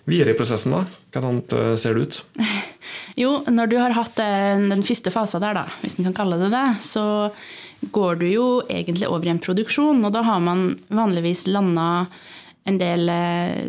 Videre 0.09 0.33
i 0.33 0.39
prosessen, 0.39 0.73
da? 0.73 0.87
Hvordan 1.13 1.43
eh, 1.53 1.77
ser 1.77 1.95
det 1.95 2.07
ut? 2.07 2.23
Jo, 3.19 3.33
når 3.51 3.71
du 3.73 3.79
har 3.81 3.97
hatt 3.97 4.15
den 4.21 4.85
første 4.87 5.11
fasen 5.11 5.43
der, 5.43 5.57
da, 5.59 5.65
hvis 5.83 5.99
en 5.99 6.07
kan 6.07 6.15
kalle 6.21 6.39
det 6.39 6.53
det, 6.55 6.67
så 6.87 7.03
går 7.95 8.21
du 8.21 8.27
jo 8.31 8.47
egentlig 8.71 9.09
over 9.09 9.27
i 9.27 9.33
en 9.33 9.43
produksjon, 9.43 10.03
og 10.07 10.15
da 10.15 10.23
har 10.27 10.41
man 10.43 10.73
vanligvis 10.91 11.47
landa 11.51 12.07
en 12.69 12.79
del 12.81 13.11
eh, 13.11 13.69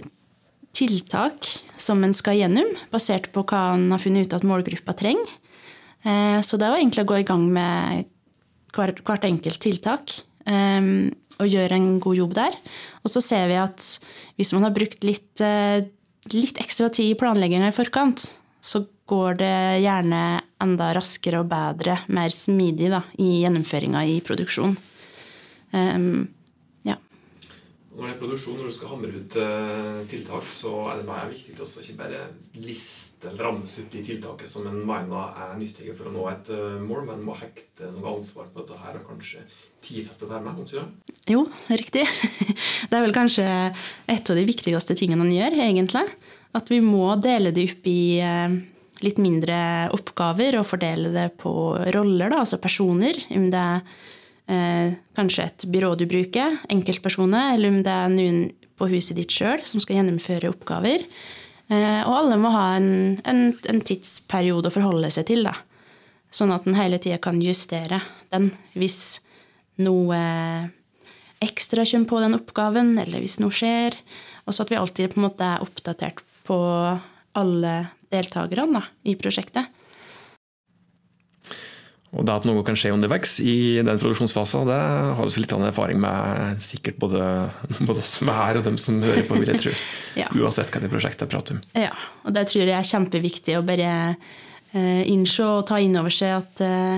tiltak 0.76 1.48
som 1.80 2.04
en 2.04 2.16
skal 2.16 2.40
gjennom, 2.40 2.74
basert 2.94 3.30
på 3.34 3.46
hva 3.50 3.76
en 3.76 3.90
har 3.94 4.02
funnet 4.02 4.28
ut 4.28 4.36
at 4.38 4.48
målgruppa 4.48 4.96
trenger. 4.98 5.34
Eh, 6.04 6.40
så 6.46 6.58
det 6.58 6.68
er 6.68 6.76
jo 6.76 6.82
egentlig 6.84 7.06
å 7.06 7.12
gå 7.14 7.22
i 7.22 7.28
gang 7.28 7.46
med 7.54 8.10
hvert 8.76 9.26
enkelt 9.26 9.62
tiltak 9.64 10.14
eh, 10.46 10.92
og 11.40 11.50
gjøre 11.50 11.78
en 11.78 11.90
god 12.04 12.22
jobb 12.22 12.38
der. 12.38 12.60
Og 13.06 13.14
så 13.14 13.24
ser 13.24 13.50
vi 13.52 13.58
at 13.62 13.86
hvis 14.38 14.54
man 14.56 14.68
har 14.68 14.76
brukt 14.76 15.06
litt, 15.08 15.42
litt 16.34 16.60
ekstra 16.60 16.90
tid 16.92 17.14
i 17.14 17.18
planlegginga 17.20 17.70
i 17.72 17.76
forkant, 17.76 18.26
så 18.60 18.84
går 19.10 19.40
det 19.40 19.56
gjerne 19.84 20.24
enda 20.62 20.92
raskere 20.96 21.42
og 21.44 21.50
bedre, 21.52 22.02
mer 22.14 22.34
smidig 22.34 22.92
da, 22.94 23.04
i 23.22 23.40
gjennomføringa 23.44 24.04
i 24.12 24.20
produksjon. 24.26 24.76
Um, 25.72 26.28
ja. 26.88 26.96
Når 27.94 28.06
det 28.06 28.12
er 28.12 28.20
produksjon, 28.20 28.58
når 28.60 28.70
du 28.70 28.76
skal 28.76 28.92
hamre 28.92 29.22
ut 29.22 29.38
uh, 29.40 30.02
tiltak, 30.10 30.46
så 30.50 30.74
er 30.92 31.00
det 31.00 31.08
meg 31.08 31.34
viktig 31.34 31.56
å 31.56 31.68
ikke 31.84 31.98
bare 32.00 32.22
liste 32.60 33.30
eller 33.32 33.50
ramse 33.50 33.84
ut 33.84 33.94
de 33.94 34.04
tiltakene 34.06 34.50
som 34.50 34.68
en 34.70 34.80
mener 34.88 35.40
er 35.46 35.56
nyttige 35.60 35.96
for 35.98 36.10
å 36.10 36.14
nå 36.16 36.26
et 36.32 36.52
uh, 36.56 36.80
mål, 36.84 37.06
men 37.12 37.26
må 37.28 37.38
hekte 37.40 37.92
noe 37.96 38.18
ansvar 38.18 38.50
på 38.52 38.64
dette 38.64 38.80
her 38.84 39.00
og 39.00 39.08
kanskje 39.14 39.46
tidfeste 39.86 40.28
det 40.28 40.36
her 40.36 40.44
med. 40.44 40.60
Ikke? 40.66 41.16
Jo, 41.30 41.46
riktig. 41.72 42.04
Det 42.90 42.98
er 42.98 43.06
vel 43.06 43.16
kanskje 43.16 43.46
et 44.10 44.32
av 44.32 44.38
de 44.38 44.44
viktigste 44.48 44.98
tingene 44.98 45.24
man 45.24 45.32
gjør, 45.32 45.56
egentlig. 45.62 46.04
At 46.58 46.72
vi 46.72 46.82
må 46.82 47.14
dele 47.22 47.54
det 47.54 47.68
opp 47.70 47.88
i 47.88 48.02
uh, 48.26 48.60
litt 49.06 49.20
mindre 49.22 49.90
oppgaver 49.96 50.60
og 50.60 50.68
fordele 50.68 51.12
det 51.14 51.28
på 51.42 51.52
roller, 51.96 52.32
da, 52.32 52.44
altså 52.44 52.60
personer. 52.62 53.18
Om 53.34 53.50
det 53.54 53.66
er 53.66 53.82
eh, 54.52 54.98
kanskje 55.18 55.48
et 55.48 55.68
byrå 55.72 55.94
du 56.00 56.06
bruker, 56.10 56.58
enkeltpersoner, 56.72 57.56
eller 57.56 57.74
om 57.74 57.82
det 57.86 57.96
er 57.96 58.16
noen 58.16 58.42
på 58.80 58.90
huset 58.92 59.20
ditt 59.20 59.34
sjøl 59.36 59.64
som 59.68 59.84
skal 59.84 60.00
gjennomføre 60.00 60.52
oppgaver. 60.52 61.06
Eh, 61.70 62.02
og 62.06 62.14
alle 62.16 62.40
må 62.42 62.52
ha 62.56 62.68
en, 62.78 62.92
en, 63.28 63.50
en 63.72 63.82
tidsperiode 63.86 64.72
å 64.72 64.76
forholde 64.76 65.12
seg 65.14 65.30
til, 65.32 65.46
da. 65.48 65.56
Sånn 66.34 66.54
at 66.54 66.68
en 66.70 66.78
hele 66.78 67.00
tida 67.02 67.18
kan 67.22 67.40
justere 67.42 68.02
den 68.30 68.52
hvis 68.78 69.20
noe 69.82 70.20
ekstra 71.42 71.86
kommer 71.88 72.10
på 72.10 72.20
den 72.22 72.38
oppgaven, 72.38 72.98
eller 73.02 73.24
hvis 73.24 73.40
noe 73.42 73.54
skjer. 73.54 73.96
Og 74.46 74.54
så 74.54 74.66
at 74.66 74.74
vi 74.74 74.78
alltid 74.80 75.14
på 75.14 75.22
en 75.22 75.28
måte 75.30 75.46
er 75.46 75.64
oppdatert 75.64 76.22
på 76.48 76.58
alle 77.40 77.74
deltakerne 78.14 78.84
i 79.08 79.16
prosjektet. 79.20 79.70
Og 82.10 82.26
det 82.26 82.34
at 82.34 82.46
noe 82.48 82.64
kan 82.66 82.78
skje 82.80 82.90
underveis 82.96 83.36
i 83.44 83.82
den 83.86 84.00
produksjonsfasen, 84.02 84.66
det 84.66 84.78
har 85.18 85.30
vi 85.30 85.44
litt 85.44 85.52
erfaring 85.54 86.00
med 86.02 86.62
sikkert 86.64 86.98
både, 87.02 87.22
både 87.78 88.02
oss 88.02 88.16
som 88.18 88.32
er 88.32 88.40
her 88.40 88.60
og 88.60 88.66
dem 88.66 88.80
som 88.82 88.98
hører 89.04 89.28
på, 89.28 89.38
vil 89.38 89.52
jeg 89.54 89.62
tro. 89.68 89.74
ja. 90.24 90.32
Uansett 90.34 90.74
hva 90.74 90.82
det 90.82 90.90
prosjektet 90.90 91.30
prater 91.30 91.58
om. 91.58 91.62
Ja, 91.78 91.94
og 92.26 92.34
det 92.34 92.48
tror 92.50 92.66
jeg 92.66 92.74
er 92.74 92.90
kjempeviktig 92.90 93.60
å 93.60 93.66
bare 93.68 93.92
uh, 94.16 95.04
innse 95.06 95.46
og 95.46 95.68
ta 95.70 95.78
inn 95.84 96.00
over 96.02 96.14
seg 96.14 96.40
at 96.40 96.66
uh, 96.66 96.98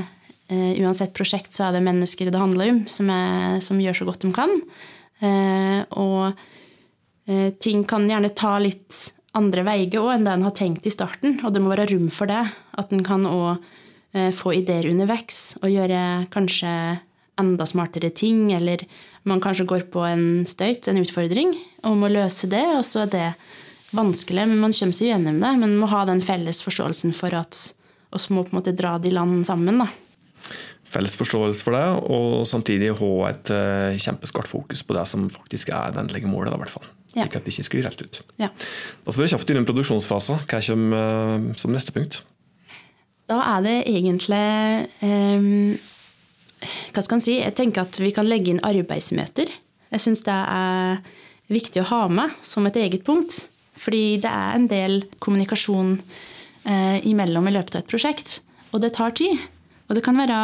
uansett 0.80 1.12
prosjekt 1.16 1.52
så 1.56 1.68
er 1.68 1.76
det 1.76 1.86
mennesker 1.90 2.32
det 2.32 2.40
handler 2.40 2.72
om, 2.72 2.82
som, 2.92 3.12
er, 3.12 3.60
som 3.64 3.84
gjør 3.84 4.00
så 4.00 4.08
godt 4.08 4.24
de 4.24 4.32
kan. 4.36 4.56
Uh, 5.22 5.84
og 6.00 6.48
ting 7.64 7.84
kan 7.88 8.08
gjerne 8.10 8.32
ta 8.36 8.56
litt 8.60 8.98
andre 9.38 9.64
veier 9.64 10.02
òg 10.02 10.16
enn 10.16 10.26
det 10.28 10.34
en 10.34 10.48
har 10.48 10.56
tenkt 10.58 10.88
i 10.88 10.94
starten, 10.94 11.40
og 11.46 11.54
det 11.54 11.62
må 11.64 11.72
være 11.72 11.90
rom 11.94 12.10
for 12.12 12.28
det. 12.32 12.42
At 12.78 12.92
en 12.96 13.04
kan 13.06 13.28
òg 13.30 13.62
Eh, 14.12 14.32
få 14.36 14.52
ideer 14.60 14.90
underveis 14.92 15.56
og 15.62 15.72
gjøre 15.72 16.28
kanskje 16.34 16.72
enda 17.40 17.66
smartere 17.66 18.10
ting, 18.12 18.50
eller 18.52 18.84
man 19.24 19.40
kanskje 19.42 19.66
går 19.70 19.86
på 19.94 20.04
en 20.04 20.44
støyt, 20.50 20.90
en 20.92 21.00
utfordring, 21.00 21.54
og 21.88 21.96
må 22.02 22.10
løse 22.12 22.50
det, 22.52 22.64
og 22.76 22.84
så 22.86 23.06
er 23.06 23.14
det 23.14 23.30
vanskelig, 23.96 24.50
men 24.52 24.60
man 24.60 24.76
kommer 24.76 24.98
seg 24.98 25.14
gjennom 25.14 25.40
det. 25.40 25.54
Men 25.64 25.78
må 25.80 25.88
ha 25.92 26.04
den 26.10 26.20
felles 26.24 26.60
forståelsen 26.66 27.16
for 27.16 27.34
at 27.40 27.56
oss 28.12 28.28
må 28.30 28.44
på 28.44 28.52
en 28.52 28.60
måte 28.60 28.76
dra 28.76 28.98
de 29.00 29.14
land 29.16 29.46
sammen. 29.48 29.80
da. 29.80 29.88
Felles 30.92 31.16
forståelse 31.16 31.64
for 31.64 31.78
det, 31.78 31.86
og 32.12 32.44
samtidig 32.50 32.92
ha 33.00 33.12
et 33.30 33.54
uh, 33.56 33.96
kjempeskarpt 33.96 34.52
fokus 34.52 34.84
på 34.84 34.98
det 34.98 35.08
som 35.08 35.30
faktisk 35.32 35.72
er 35.72 35.96
det 35.96 36.04
endelige 36.04 36.28
målet. 36.28 36.52
da, 36.52 36.60
i 36.60 36.66
hvert 36.66 36.76
fall. 36.76 36.92
Ja. 37.16 37.26
Ikke 37.26 37.42
at 37.42 37.48
det 37.48 37.52
ikke 37.52 37.68
sklir 37.68 37.88
helt 37.88 38.02
ut. 38.02 38.22
Ja. 38.40 38.50
Da 39.04 39.14
skal 39.14 39.26
vi 39.26 39.32
kjapt 39.34 39.52
inn 39.52 39.62
i 39.62 39.68
produksjonsfasen. 39.68 40.44
Hva 40.48 40.62
kommer 40.64 41.42
uh, 41.42 41.48
som 41.60 41.74
neste 41.76 41.96
punkt? 41.96 42.22
Da 43.32 43.40
er 43.54 43.66
det 43.66 43.78
egentlig 43.92 44.44
um, 45.04 45.76
Hva 46.92 47.04
skal 47.04 47.18
en 47.18 47.24
si? 47.24 47.38
Jeg 47.40 47.56
tenker 47.60 47.84
at 47.84 48.00
vi 48.00 48.14
kan 48.16 48.28
legge 48.28 48.54
inn 48.54 48.64
arbeidsmøter. 48.64 49.52
Jeg 49.92 50.04
syns 50.04 50.24
det 50.28 50.36
er 50.36 51.02
viktig 51.52 51.84
å 51.84 51.90
ha 51.92 52.02
med 52.12 52.36
som 52.48 52.68
et 52.70 52.80
eget 52.80 53.04
punkt. 53.08 53.44
Fordi 53.82 54.22
det 54.22 54.30
er 54.30 54.56
en 54.56 54.70
del 54.72 55.00
kommunikasjon 55.24 55.96
uh, 55.98 56.98
imellom 57.08 57.48
i 57.50 57.56
løpet 57.58 57.76
av 57.76 57.84
et 57.84 57.92
prosjekt. 57.92 58.40
Og 58.72 58.84
det 58.84 58.94
tar 58.96 59.16
tid. 59.18 59.40
Og 59.90 59.98
det 59.98 60.04
kan 60.06 60.16
være, 60.16 60.42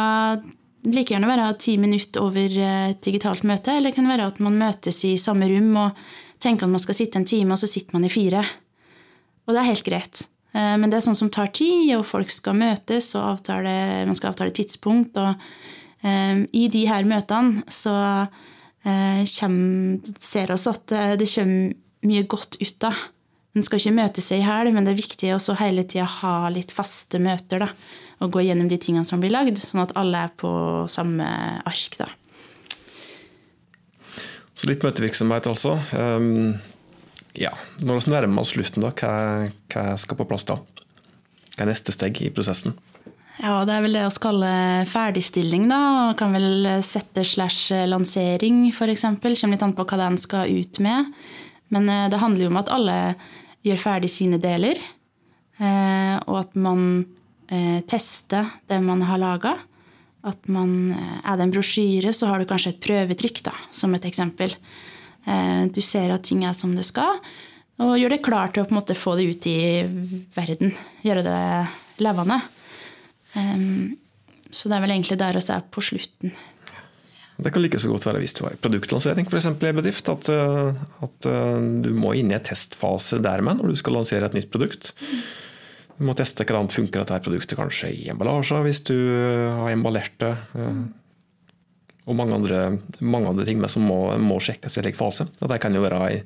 like 0.92 1.14
gjerne 1.14 1.30
være 1.30 1.52
ti 1.62 1.78
minutter 1.80 2.24
over 2.26 2.56
et 2.60 3.04
digitalt 3.04 3.46
møte, 3.48 3.78
eller 3.78 3.88
det 3.88 3.96
kan 3.96 4.10
være 4.10 4.26
at 4.34 4.40
man 4.44 4.58
møtes 4.60 4.98
i 5.08 5.14
samme 5.20 5.48
rom 5.48 5.70
og 5.86 6.02
tenker 6.42 6.66
at 6.66 6.72
man 6.72 6.82
skal 6.82 6.96
sitte 6.98 7.20
en 7.20 7.28
time, 7.28 7.54
og 7.54 7.60
så 7.60 7.70
sitter 7.70 7.96
man 7.96 8.06
i 8.06 8.12
fire. 8.12 8.42
Og 9.46 9.54
det 9.54 9.62
er 9.62 9.70
helt 9.70 9.86
greit. 9.86 10.26
Eh, 10.52 10.76
men 10.80 10.88
det 10.90 10.98
er 10.98 11.06
sånn 11.08 11.18
som 11.18 11.32
tar 11.32 11.52
tid, 11.56 11.90
og 11.96 12.06
folk 12.08 12.30
skal 12.32 12.58
møtes, 12.58 13.14
og 13.18 13.34
avtale, 13.34 13.74
man 14.08 14.18
skal 14.18 14.32
avtale 14.32 14.54
tidspunkt. 14.54 15.18
Og 15.18 15.34
um, 16.04 16.46
i 16.52 16.68
de 16.72 16.86
her 16.88 17.08
møtene 17.08 17.64
så 17.72 17.94
uh, 18.28 19.20
kommer, 19.34 20.16
ser 20.22 20.52
vi 20.52 20.58
at 20.72 20.98
det 21.20 21.30
kommer 21.34 21.78
mye 22.08 22.26
godt 22.30 22.60
ut 22.62 22.90
av. 22.90 23.06
En 23.56 23.64
skal 23.64 23.80
ikke 23.80 23.96
møte 23.96 24.22
seg 24.22 24.42
i 24.42 24.46
hæl, 24.46 24.70
men 24.74 24.86
det 24.86 24.92
er 24.92 25.00
viktig 25.00 25.32
å 25.34 25.56
hele 25.58 25.82
tida 25.88 26.06
ha 26.20 26.34
litt 26.52 26.70
faste 26.74 27.18
møter. 27.22 27.64
Da, 27.64 27.72
og 28.22 28.34
gå 28.34 28.44
gjennom 28.46 28.68
de 28.70 28.78
tingene 28.82 29.06
som 29.08 29.22
blir 29.22 29.32
lagd, 29.34 29.58
sånn 29.60 29.82
at 29.84 29.94
alle 29.98 30.26
er 30.26 30.34
på 30.38 30.50
samme 30.90 31.26
ark. 31.66 31.98
Da. 31.98 32.10
Så 34.58 34.66
litt 34.66 34.82
møtevirksomhet, 34.82 35.46
altså. 35.46 35.78
Um 35.94 36.58
ja, 37.38 37.52
når 37.78 38.00
vi 38.00 38.12
nærmer 38.12 38.42
oss 38.42 38.50
slutten, 38.50 38.82
da, 38.82 38.90
hva, 38.98 39.48
hva, 39.70 39.82
skal 40.00 40.18
på 40.18 40.26
plass 40.26 40.46
da? 40.48 40.58
Hva 41.54 41.64
er 41.64 41.70
neste 41.70 41.94
steg 41.94 42.18
i 42.24 42.32
prosessen? 42.34 42.74
Ja, 43.38 43.62
Det 43.62 43.76
er 43.76 43.84
vel 43.84 43.94
det 43.94 44.02
vi 44.02 44.22
kaller 44.24 44.88
ferdigstilling. 44.90 45.68
da, 45.70 45.80
og 46.08 46.16
Kan 46.18 46.34
vel 46.34 46.82
sette 46.82 47.22
slash 47.22 47.70
lansering, 47.86 48.72
f.eks. 48.72 49.02
Kommer 49.06 49.54
litt 49.54 49.62
an 49.62 49.76
på 49.76 49.86
hva 49.86 50.00
den 50.00 50.18
skal 50.18 50.50
ut 50.50 50.80
med. 50.82 51.12
Men 51.68 51.88
eh, 51.88 52.08
det 52.10 52.18
handler 52.18 52.48
jo 52.48 52.50
om 52.50 52.58
at 52.58 52.72
alle 52.74 52.98
gjør 53.62 53.82
ferdig 53.84 54.10
sine 54.10 54.40
deler. 54.42 54.80
Eh, 55.58 56.16
og 56.26 56.40
at 56.40 56.58
man 56.58 57.04
eh, 57.52 57.84
tester 57.86 58.50
det 58.66 58.80
man 58.82 59.04
har 59.06 59.22
laga. 59.22 59.54
At 60.28 60.48
man 60.52 60.92
Er 60.92 61.36
det 61.36 61.46
en 61.46 61.54
brosjyre, 61.54 62.12
så 62.12 62.28
har 62.30 62.40
du 62.40 62.48
kanskje 62.48 62.74
et 62.74 62.82
prøvetrykk, 62.84 63.42
da, 63.50 63.54
som 63.74 63.94
et 63.96 64.08
eksempel. 64.08 64.54
Eh, 65.26 65.62
du 65.72 65.80
ser 65.84 66.12
at 66.14 66.26
ting 66.28 66.44
er 66.44 66.56
som 66.56 66.74
det 66.76 66.86
skal, 66.88 67.20
og 67.78 67.96
gjør 67.98 68.16
det 68.16 68.24
klart 68.26 68.56
til 68.56 68.64
å 68.64 68.68
på 68.68 68.74
en 68.74 68.80
måte 68.80 68.98
få 68.98 69.14
det 69.18 69.28
ut 69.30 69.48
i 69.50 69.58
verden. 70.34 70.72
Gjøre 71.06 71.22
det 71.26 71.40
levende. 72.02 72.40
Så 74.50 74.70
det 74.70 74.78
er 74.78 74.82
vel 74.82 74.94
egentlig 74.96 75.18
der 75.20 75.36
vi 75.36 75.42
er 75.54 75.66
på 75.70 75.84
slutten. 75.84 76.32
Det 77.38 77.52
kan 77.54 77.62
like 77.62 77.78
så 77.78 77.90
godt 77.90 78.06
være 78.08 78.20
hvis 78.24 78.34
du 78.34 78.42
har 78.48 78.56
produktlansering 78.58 79.28
for 79.28 79.38
eksempel, 79.38 79.70
i 79.70 79.76
bedrift. 79.76 80.08
At, 80.10 80.28
eh, 80.32 80.80
at, 81.06 81.28
eh, 81.30 81.58
du 81.84 81.92
må 81.94 82.16
inn 82.18 82.32
i 82.32 82.34
en 82.34 82.42
testfase 82.42 83.20
dermed 83.22 83.60
når 83.60 83.70
du 83.70 83.78
skal 83.78 83.94
lansere 83.94 84.26
et 84.26 84.34
nytt 84.34 84.50
produkt. 84.50 84.90
Du 85.98 86.06
må 86.06 86.14
teste 86.14 86.46
hvordan 86.46 86.70
funker 86.70 87.02
dette 87.02 87.18
produktet 87.24 87.58
kanskje 87.58 87.90
i 87.90 88.08
emballasjer 88.12 88.62
hvis 88.64 88.84
du 88.86 88.94
har 88.94 89.72
emballert 89.72 90.14
det 90.22 90.34
og 92.08 92.16
mange 92.16 92.38
andre, 92.38 92.62
mange 93.04 93.28
andre 93.28 93.44
ting 93.44 93.60
som 93.68 93.84
må, 93.84 94.00
må 94.22 94.38
sjekkes 94.40 94.78
i 94.78 94.82
en 94.82 94.96
fase. 94.96 95.28
Dette 95.28 95.50
det 95.52 95.60
kan 95.60 95.76
jo 95.76 95.84
være 95.84 96.00
en 96.08 96.22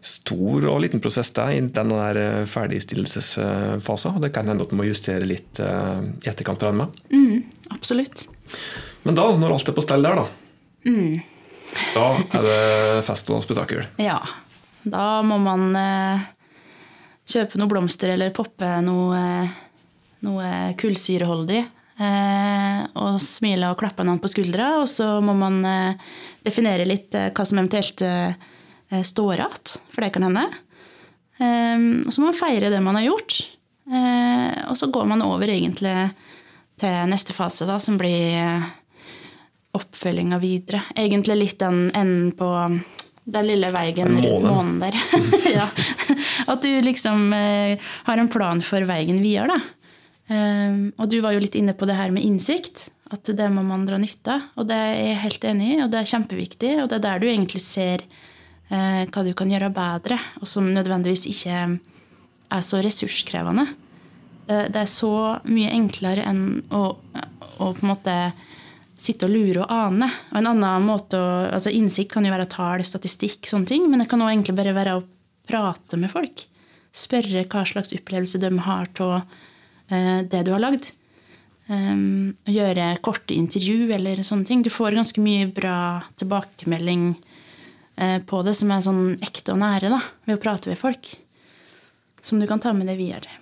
stor 0.00 0.64
og 0.70 0.78
liten 0.80 1.02
prosess 1.04 1.28
der, 1.36 1.52
i 1.52 1.60
denne 1.60 1.98
der 2.00 2.46
ferdigstillelsesfasen. 2.48 4.20
Det 4.24 4.32
kan 4.32 4.48
hende 4.48 4.64
at 4.64 4.72
du 4.72 4.78
må 4.78 4.88
justere 4.88 5.28
litt 5.28 5.60
eh, 5.60 6.00
i 6.24 6.30
etterkant. 6.30 6.64
Med. 6.76 6.96
Mm, 7.12 7.42
absolutt. 7.76 8.24
Men 9.04 9.18
da, 9.18 9.28
når 9.36 9.58
alt 9.58 9.68
er 9.68 9.76
på 9.76 9.84
stell 9.84 10.08
der, 10.08 10.22
da, 10.22 10.88
mm. 10.88 11.20
da 11.92 12.06
er 12.40 12.48
det 12.48 13.04
fest 13.08 13.32
og 13.34 13.44
spetakkel? 13.44 13.84
Ja. 14.00 14.22
Da 14.88 15.20
må 15.26 15.36
man 15.44 15.76
eh, 15.76 16.28
kjøpe 17.30 17.60
noen 17.60 17.70
blomster 17.70 18.14
eller 18.14 18.32
poppe 18.34 18.68
noe, 18.84 19.20
noe 20.26 20.48
kullsyreholdig 20.80 21.62
Eh, 22.00 22.80
og 22.96 23.18
smile 23.20 23.68
og 23.68 23.80
klappe 23.82 24.04
noen 24.06 24.20
på 24.22 24.30
skuldra. 24.32 24.72
Og 24.80 24.88
så 24.88 25.18
må 25.24 25.34
man 25.36 25.60
eh, 25.68 26.10
definere 26.46 26.88
litt 26.88 27.14
eh, 27.16 27.28
hva 27.34 27.46
som 27.46 27.60
eventuelt 27.60 28.04
står 29.06 29.38
igjen, 29.38 29.74
for 29.94 30.02
det 30.02 30.10
kan 30.10 30.24
hende. 30.26 30.42
Og 31.40 32.08
så 32.10 32.18
må 32.18 32.32
man 32.32 32.36
feire 32.36 32.72
det 32.72 32.80
man 32.82 32.96
har 32.98 33.04
gjort. 33.04 33.36
Og 34.66 34.74
så 34.74 34.88
går 34.90 35.06
man 35.06 35.22
over 35.22 35.46
egentlig 35.46 35.92
til 36.82 36.96
neste 37.06 37.36
fase, 37.36 37.68
da, 37.70 37.76
som 37.78 38.00
blir 38.00 38.34
oppfølginga 39.78 40.40
videre. 40.42 40.82
Egentlig 40.98 41.38
litt 41.38 41.62
den 41.62 41.84
enden 41.94 42.34
på 42.34 42.50
den 43.30 43.48
lille 43.48 43.70
veien 43.74 44.16
rundt 44.16 44.46
månen 44.46 44.78
der. 44.82 44.96
ja. 45.58 45.66
At 46.50 46.64
du 46.64 46.70
liksom 46.84 47.30
har 47.32 48.18
en 48.20 48.30
plan 48.32 48.62
for 48.64 48.84
veien 48.88 49.22
videre, 49.22 49.56
da. 49.58 49.76
Um, 50.30 50.92
og 50.94 51.08
du 51.10 51.16
var 51.24 51.34
jo 51.34 51.42
litt 51.42 51.56
inne 51.58 51.74
på 51.74 51.88
det 51.90 51.96
her 51.98 52.12
med 52.14 52.22
innsikt. 52.22 52.88
At 53.10 53.26
det 53.34 53.48
må 53.50 53.64
man 53.66 53.82
dra 53.88 53.98
nytte 53.98 54.36
av. 54.36 54.50
Og 54.62 54.68
det 54.70 54.76
er 54.78 54.92
jeg 54.94 55.22
helt 55.24 55.46
enig 55.50 55.70
i, 55.72 55.78
og 55.82 55.90
det 55.90 56.00
er 56.00 56.10
kjempeviktig. 56.12 56.74
Og 56.78 56.90
det 56.90 57.00
er 57.00 57.06
der 57.08 57.22
du 57.22 57.26
egentlig 57.26 57.62
ser 57.64 58.04
eh, 58.70 59.02
hva 59.10 59.24
du 59.26 59.32
kan 59.34 59.50
gjøre 59.50 59.72
bedre, 59.74 60.20
og 60.38 60.46
som 60.46 60.70
nødvendigvis 60.70 61.26
ikke 61.30 61.56
er 62.50 62.62
så 62.66 62.82
ressurskrevende. 62.84 63.66
Det, 64.46 64.60
det 64.74 64.84
er 64.84 64.90
så 64.90 65.12
mye 65.50 65.74
enklere 65.74 66.26
enn 66.30 66.44
å, 66.70 66.84
å, 66.94 67.66
på 67.66 67.74
en 67.74 67.90
måte 67.90 68.16
sitte 69.00 69.26
og 69.26 69.32
lure 69.32 69.64
og 69.64 69.72
ane. 69.72 70.08
Og 70.30 70.40
en 70.40 70.50
annen 70.52 70.86
måte 70.86 71.18
altså 71.50 71.72
Innsikt 71.72 72.12
kan 72.12 72.26
jo 72.26 72.34
være 72.34 72.48
tall, 72.52 72.84
statistikk, 72.84 73.48
sånne 73.48 73.70
ting, 73.70 73.86
men 73.88 74.02
det 74.02 74.10
kan 74.10 74.20
også 74.20 74.34
egentlig 74.34 74.56
bare 74.58 74.76
være 74.76 74.96
å 74.98 75.06
prate 75.50 75.98
med 76.00 76.12
folk. 76.12 76.44
Spørre 76.94 77.46
hva 77.48 77.64
slags 77.66 77.94
opplevelse 77.96 78.40
de 78.42 78.50
har 78.66 78.90
av 79.00 79.22
Eh, 79.90 80.22
det 80.22 80.44
du 80.46 80.52
har 80.54 80.62
lagd. 80.62 80.92
Um, 81.70 82.32
gjøre 82.50 82.96
korte 83.04 83.34
intervju 83.36 83.92
eller 83.94 84.22
sånne 84.26 84.46
ting. 84.46 84.62
Du 84.62 84.72
får 84.74 84.96
ganske 84.98 85.22
mye 85.22 85.46
bra 85.54 86.00
tilbakemelding 86.18 87.12
uh, 87.14 88.18
på 88.26 88.40
det 88.46 88.56
som 88.58 88.72
er 88.74 88.82
sånn 88.82 89.04
ekte 89.22 89.54
og 89.54 89.60
nære 89.62 89.92
da, 89.92 90.00
ved 90.26 90.38
å 90.38 90.42
prate 90.42 90.70
med 90.70 90.80
folk. 90.80 91.12
Som 92.26 92.42
du 92.42 92.48
kan 92.50 92.62
ta 92.62 92.74
med 92.74 92.90
deg 92.90 92.98
videre. 92.98 93.38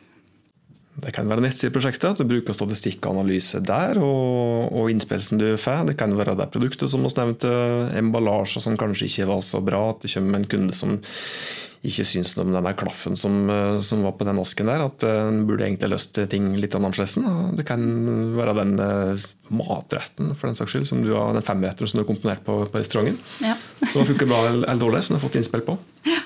Det 0.98 1.12
kan 1.14 1.28
være 1.30 1.44
nettsideprosjektet, 1.44 2.10
at 2.10 2.20
du 2.20 2.26
bruker 2.26 2.56
statistikk 2.56 3.04
og 3.06 3.18
analyse 3.18 3.60
der, 3.62 4.00
og, 4.02 4.72
og 4.74 4.90
innspill 4.90 5.22
som 5.22 5.38
du 5.38 5.52
får. 5.60 5.86
Det 5.92 5.98
kan 6.00 6.16
være 6.18 6.34
det 6.38 6.50
produktet 6.54 6.90
som 6.90 7.06
vi 7.06 7.12
nevnte, 7.20 7.52
emballasjer 8.00 8.64
som 8.64 8.78
kanskje 8.80 9.06
ikke 9.06 9.30
var 9.30 9.42
så 9.46 9.62
bra, 9.64 9.88
at 9.92 10.02
det 10.02 10.12
kommer 10.16 10.40
en 10.40 10.50
kunde 10.50 10.76
som 10.76 10.98
ikke 11.86 12.02
syns 12.08 12.32
noe 12.34 12.48
om 12.48 12.56
den 12.56 12.66
der 12.66 12.74
klaffen 12.74 13.14
som, 13.14 13.44
eh, 13.54 13.76
som, 13.86 14.02
var 14.02 14.16
på 14.18 14.26
den 14.26 14.40
asken 14.42 14.66
der. 14.66 14.82
At 14.88 15.06
en 15.06 15.44
burde 15.46 15.68
egentlig 15.68 15.92
løst 15.92 16.18
ting 16.32 16.50
litt 16.58 16.74
annerledes. 16.74 17.14
Det 17.54 17.66
kan 17.68 17.84
være 18.34 18.56
den 18.58 18.74
matretten 19.54 20.34
for 20.34 20.50
den 20.50 20.58
saks 20.58 20.74
skyld, 20.74 20.88
som 20.90 21.04
du 21.04 21.12
har, 21.14 21.30
den 21.36 21.46
femretteren 21.46 21.90
som 21.90 22.00
du 22.00 22.02
har 22.02 22.10
komponert 22.10 22.42
på, 22.46 22.64
på 22.66 22.82
restauranten. 22.82 23.20
Ja. 23.44 23.54
som 23.86 24.02
har 24.02 24.10
funket 24.10 24.28
bra 24.28 24.42
eller 24.50 24.82
dårlig, 24.82 25.04
som 25.06 25.14
du 25.14 25.20
har 25.20 25.28
fått 25.28 25.38
innspill 25.38 25.62
på. 25.68 25.78
Ja. 26.08 26.18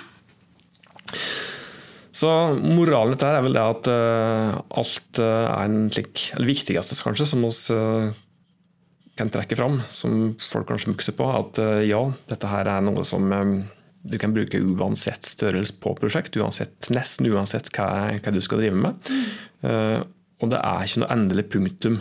Så 2.23 2.31
moralen 2.63 3.17
dette 3.17 3.27
er 3.27 3.43
vel 3.43 3.57
det 3.57 3.63
at 3.67 3.89
alt 3.91 5.21
er 5.25 5.49
en 5.65 5.89
slik, 5.91 6.29
eller 6.37 6.53
viktigste 6.53 6.99
kanskje, 7.03 7.27
som 7.33 7.43
oss 7.49 7.65
kan 9.19 9.31
trekke 9.33 9.57
fram, 9.59 9.81
som 9.93 10.33
folk 10.41 10.71
kanskje 10.71 10.93
mukser 10.93 11.17
på, 11.17 11.29
at 11.29 11.61
eh, 11.61 11.85
ja, 11.91 12.01
dette 12.31 12.49
her 12.49 12.71
er 12.71 12.85
noe 12.85 13.05
som 13.05 13.29
eh, 13.35 13.53
du 14.03 14.17
kan 14.21 14.35
bruke 14.35 14.61
uansett 14.61 15.29
størrelse 15.29 15.77
på 15.83 15.95
prosjekt, 16.01 16.37
uansett, 16.41 16.89
nesten 16.95 17.29
uansett 17.31 17.71
hva, 17.77 18.17
hva, 18.17 18.33
du 18.35 18.41
skal 18.43 18.63
drive 18.65 18.79
med. 18.79 19.13
Mm. 19.63 20.09
og 20.43 20.51
det 20.51 20.59
er 20.59 20.89
ikke 20.89 21.03
noe 21.05 21.15
endelig 21.15 21.45
punktum. 21.53 22.01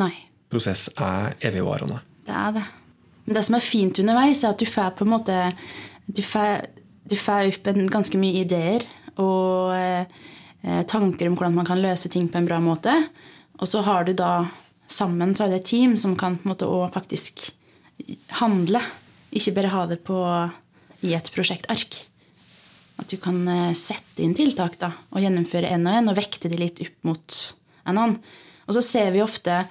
Nei. 0.00 0.14
Prosess 0.48 0.86
er 0.96 1.34
evigvarende. 1.44 2.00
Det 2.24 2.32
er 2.32 2.54
det. 2.56 2.64
Men 3.26 3.36
det 3.36 3.42
som 3.44 3.58
er 3.58 3.66
fint 3.66 4.00
underveis, 4.00 4.40
er 4.40 4.54
at 4.54 4.62
du 4.62 4.64
får 4.64 4.94
på 4.96 5.04
en 5.04 5.12
måte 5.12 5.36
Du 6.08 6.22
får, 6.24 6.70
du 7.08 7.16
får 7.16 7.52
opp 7.52 7.70
en, 7.70 7.86
ganske 7.90 8.20
mye 8.20 8.44
ideer 8.44 8.84
og 9.18 9.74
eh, 9.74 10.06
tanker 10.88 11.28
om 11.28 11.36
hvordan 11.38 11.56
man 11.56 11.66
kan 11.68 11.80
løse 11.82 12.10
ting 12.12 12.28
på 12.30 12.40
en 12.40 12.48
bra 12.48 12.60
måte. 12.62 12.94
Og 13.58 13.68
så 13.70 13.82
har 13.86 14.06
du 14.06 14.14
da 14.16 14.46
sammen 14.88 15.34
så 15.36 15.46
er 15.46 15.52
det 15.52 15.62
et 15.62 15.70
team 15.72 15.96
som 16.00 16.16
kan 16.18 16.38
på 16.38 16.46
en 16.46 16.54
måte 16.54 16.68
òg 16.68 16.92
faktisk 16.94 17.50
handle. 18.40 18.82
Ikke 19.34 19.54
bare 19.58 19.72
ha 19.72 19.84
det 19.90 20.00
på, 20.06 20.16
i 21.04 21.14
et 21.16 21.32
prosjektark. 21.34 21.98
At 22.98 23.10
du 23.12 23.18
kan 23.22 23.40
eh, 23.48 23.76
sette 23.78 24.24
inn 24.24 24.34
tiltak 24.36 24.78
da, 24.80 24.92
og 25.12 25.22
gjennomføre 25.22 25.70
en 25.74 25.86
og 25.86 26.00
en, 26.00 26.10
og 26.10 26.18
vekte 26.18 26.50
de 26.50 26.60
litt 26.60 26.82
opp 26.82 27.06
mot 27.06 27.38
en 27.84 27.94
annen. 27.94 28.18
Og 28.68 28.76
så 28.76 28.82
ser 28.84 29.12
vi 29.14 29.22
ofte 29.24 29.62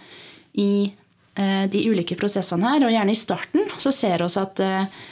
i 0.58 0.88
eh, 1.38 1.66
de 1.70 1.84
ulike 1.90 2.18
prosessene 2.20 2.72
her, 2.72 2.88
og 2.88 2.94
gjerne 2.94 3.14
i 3.14 3.20
starten, 3.20 3.68
så 3.82 3.94
ser 3.94 4.24
vi 4.24 4.30
at 4.42 4.64
eh, 4.64 5.04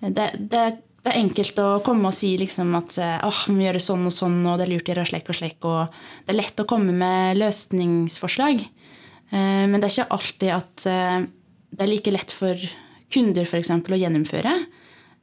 det, 0.00 0.28
det, 0.52 0.66
det, 1.00 1.10
er 1.10 1.20
enkelt 1.22 1.58
å 1.62 1.68
komme 1.84 2.10
og 2.10 2.16
si 2.16 2.34
liksom 2.40 2.74
at 2.78 2.98
oh, 3.24 3.40
vi 3.48 3.56
må 3.56 3.64
gjøre 3.64 3.80
sånn 3.82 4.04
og 4.08 4.14
sånn, 4.14 4.38
og 4.44 4.58
det 4.60 4.66
er 4.66 4.72
lurt 4.74 4.88
å 4.88 4.92
gjøre 4.92 5.06
slik 5.08 5.30
og 5.32 5.38
slik. 5.38 5.58
Og 5.64 5.96
det 6.26 6.34
er 6.34 6.38
lett 6.38 6.60
å 6.60 6.68
komme 6.68 6.92
med 6.96 7.40
løsningsforslag. 7.40 8.60
Eh, 9.30 9.64
men 9.70 9.78
det 9.78 9.88
er 9.88 9.94
ikke 9.94 10.18
alltid 10.18 10.52
at 10.58 10.86
eh, 10.90 11.18
det 11.70 11.86
er 11.86 11.92
like 11.92 12.14
lett 12.14 12.34
for 12.34 12.68
kunder 13.10 13.48
for 13.48 13.60
eksempel, 13.62 13.96
å 13.96 14.00
gjennomføre. 14.02 14.54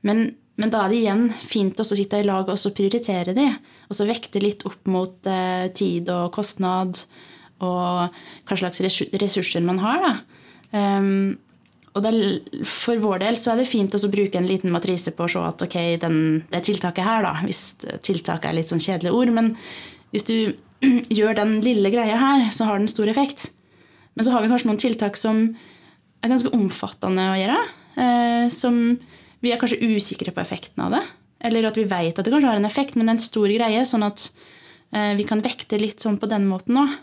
Men, 0.07 0.25
men, 0.57 0.74
da 0.74 0.84
er 0.84 0.91
det 0.91 1.01
igjen 1.01 1.25
fint 1.31 1.79
å 1.79 1.86
sitte 1.88 2.19
i 2.19 2.27
lag 2.27 2.50
og 2.50 2.75
prioritere 2.75 3.36
de. 3.38 3.48
Og 3.88 4.00
så 4.00 4.07
vekte 4.10 4.43
litt 4.43 4.65
opp 4.67 4.89
mot 4.91 5.29
tid 5.77 6.10
og 6.12 6.31
kostnad 6.36 7.00
og 7.63 8.17
hva 8.48 8.57
slags 8.60 8.81
ressurser 8.81 9.63
man 9.65 9.79
har. 9.81 10.03
Da. 10.03 10.12
Um, 10.77 11.38
og 11.98 12.06
det, 12.06 12.13
for 12.70 13.00
vår 13.01 13.24
del 13.25 13.38
så 13.39 13.54
er 13.54 13.62
det 13.62 13.70
fint 13.70 13.94
å 13.94 14.12
bruke 14.13 14.38
en 14.38 14.48
liten 14.48 14.74
matrise 14.74 15.13
på 15.16 15.25
å 15.25 15.32
se 15.32 15.42
at 15.42 15.63
ok, 15.66 15.77
den, 16.04 16.20
det 16.51 16.62
tiltaket 16.68 17.06
her, 17.08 17.25
da, 17.25 17.34
hvis 17.42 17.63
tiltaket 18.06 18.51
er 18.51 18.58
litt 18.60 18.72
sånn 18.72 18.84
kjedelige 18.84 19.18
ord, 19.18 19.34
men 19.34 19.54
hvis 20.13 20.27
du 20.30 20.36
gjør 21.18 21.39
den 21.39 21.58
lille 21.66 21.92
greia 21.94 22.20
her, 22.22 22.48
så 22.54 22.70
har 22.70 22.80
den 22.80 22.92
stor 22.92 23.10
effekt. 23.10 23.50
Men 24.18 24.25
så 24.25 24.34
har 24.34 24.44
vi 24.44 24.51
kanskje 24.51 24.70
noen 24.70 24.82
tiltak 24.82 25.18
som 25.20 25.44
er 26.24 26.32
ganske 26.32 26.54
omfattende 26.56 27.27
å 27.32 27.38
gjøre. 27.38 27.58
Eh, 27.98 28.46
som 28.54 28.80
vi 29.44 29.54
er 29.54 29.60
kanskje 29.62 29.82
usikre 29.94 30.34
på 30.34 30.42
effekten 30.42 30.86
av 30.86 30.96
det. 30.98 31.04
Eller 31.48 31.68
at 31.70 31.77
vi 31.77 31.86
vet 31.86 32.18
at 32.18 32.25
det 32.25 32.34
kanskje 32.34 32.50
har 32.50 32.62
en 32.62 32.70
effekt, 32.70 32.96
men 32.96 33.06
det 33.06 33.13
er 33.13 33.20
en 33.20 33.27
stor 33.27 33.51
greie. 33.51 33.84
Sånn 33.86 34.06
at 34.08 34.30
eh, 34.94 35.13
vi 35.18 35.25
kan 35.30 35.44
vekte 35.46 35.80
litt 35.82 36.01
sånn 36.04 36.18
på 36.22 36.30
den 36.30 36.48
måten 36.50 36.82
òg. 36.82 36.96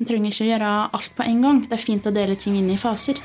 Man 0.00 0.08
trenger 0.08 0.32
ikke 0.32 0.46
å 0.46 0.50
gjøre 0.50 0.70
alt 0.98 1.12
på 1.14 1.24
en 1.28 1.44
gang. 1.44 1.62
Det 1.68 1.76
er 1.76 1.84
fint 1.84 2.08
å 2.08 2.14
dele 2.14 2.36
ting 2.40 2.56
inn 2.58 2.72
i 2.72 2.80
faser. 2.80 3.20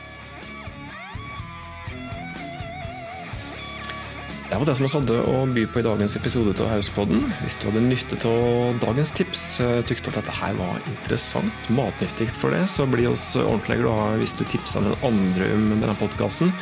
Det 4.47 4.55
var 4.55 4.63
det 4.65 4.77
som 4.77 4.85
vi 4.85 4.91
hadde 4.93 5.15
å 5.27 5.39
by 5.51 5.63
på 5.67 5.81
i 5.81 5.83
dagens 5.83 6.13
episode 6.15 6.53
av 6.63 6.69
Hauspodden. 6.71 7.19
Hvis 7.41 7.57
du 7.59 7.65
hadde 7.67 7.81
nytte 7.83 8.15
av 8.29 8.77
dagens 8.79 9.11
tips, 9.11 9.41
eh, 9.59 9.81
tykte 9.83 10.07
at 10.07 10.21
dette 10.21 10.35
her 10.37 10.53
var 10.55 10.79
interessant, 10.87 11.67
matnyttig 11.67 12.29
for 12.31 12.55
det, 12.55 12.61
så 12.71 12.85
blir 12.87 13.09
oss 13.11 13.35
ordentlig 13.35 13.81
glade 13.81 14.21
hvis 14.21 14.37
du 14.39 14.45
tipser 14.47 14.87
den 14.87 14.95
andre 15.03 15.51
om 15.51 15.67
denne 15.73 15.97
podkasten. 15.99 16.55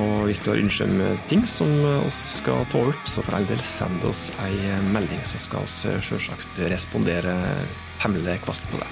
Og 0.00 0.24
hvis 0.30 0.40
du 0.40 0.48
har 0.50 0.64
ønsker 0.64 0.88
om 0.88 1.20
ting 1.28 1.44
som 1.44 1.68
oss 2.06 2.40
skal 2.40 2.64
ta 2.72 2.80
opp, 2.80 3.04
så 3.04 3.20
for 3.20 3.36
all 3.36 3.44
del 3.52 3.60
send 3.60 4.00
oss 4.08 4.32
ei 4.48 4.72
melding, 4.88 5.20
så 5.28 5.36
skal 5.36 5.68
vi 5.68 6.00
selvsagt 6.08 6.64
respondere 6.72 7.36
temmelig 8.00 8.40
kvast 8.48 8.64
på 8.72 8.80
det. 8.80 8.88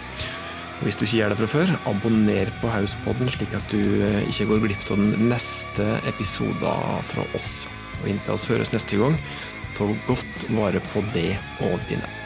Og 0.82 0.84
hvis 0.84 1.00
du 1.00 1.06
ikke 1.06 1.16
gjør 1.16 1.32
det 1.32 1.40
fra 1.40 1.52
før, 1.56 1.78
abonner 1.88 2.52
på 2.60 2.68
Hauspodden, 2.76 3.32
slik 3.32 3.56
at 3.56 3.72
du 3.72 3.80
ikke 4.28 4.50
går 4.52 4.66
glipp 4.68 4.90
av 4.90 5.00
den 5.00 5.30
neste 5.32 5.94
episoden 6.12 7.08
fra 7.08 7.24
oss. 7.32 7.64
Og 8.02 8.10
inntil 8.10 8.36
oss 8.36 8.48
høres 8.50 8.74
neste 8.74 8.98
gang, 9.00 9.16
ta 9.76 9.86
godt 10.08 10.50
vare 10.52 10.82
på 10.92 11.04
det 11.14 11.30
og 11.64 11.78
dine. 11.88 12.21